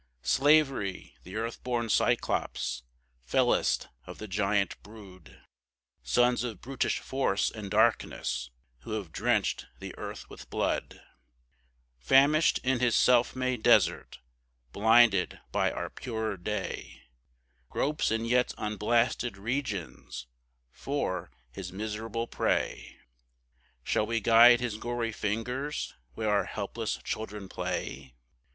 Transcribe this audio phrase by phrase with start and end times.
[0.23, 2.81] Slavery, the earth born Cyclops,
[3.23, 5.43] fellest of the giant brood,
[6.01, 11.03] Sons of brutish Force and Darkness, who have drenched the earth with blood,
[11.99, 14.17] Famished in his self made desert,
[14.71, 17.03] blinded by our purer day,
[17.69, 20.25] Gropes in yet unblasted regions
[20.71, 22.97] for his miserable prey;—
[23.83, 28.15] Shall we guide his gory fingers where our helpless children play?